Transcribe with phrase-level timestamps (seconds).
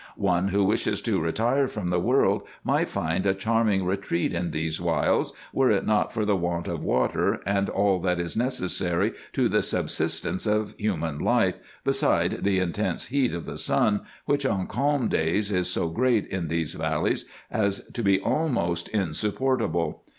[0.17, 4.81] One who wishes to retire from the world might find a charming retreat in these
[4.81, 9.47] wilds, were it not for the want of water and all that is necessary to
[9.47, 15.07] the subsistence of human life, beside the intense heat of the sun, which on calm
[15.07, 20.01] days is so great in these valleys, as to be almost insupportable.